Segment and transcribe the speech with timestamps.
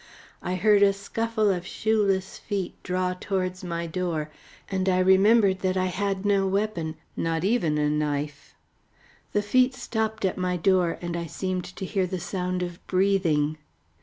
[0.41, 4.31] I heard a scuffle of shoeless feet draw towards my door,
[4.67, 8.55] and I remembered that I had no weapon not even a knife.
[9.31, 13.59] The feet stopped at my door, and I seemed to hear the sound of breathing.